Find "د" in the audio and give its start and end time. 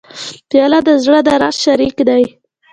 0.87-0.89, 1.27-1.29